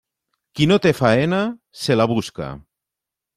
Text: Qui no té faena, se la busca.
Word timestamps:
Qui 0.59 0.65
no 0.71 0.77
té 0.85 0.93
faena, 0.99 1.41
se 1.83 1.99
la 1.99 2.09
busca. 2.13 2.49